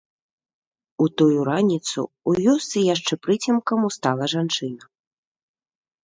У 1.03 1.05
тую 1.21 1.37
раніцу 1.49 1.99
ў 1.99 2.31
вёсцы 2.47 2.77
яшчэ 2.93 3.13
прыцемкам 3.27 3.79
устала 3.91 4.23
жанчына. 4.33 4.83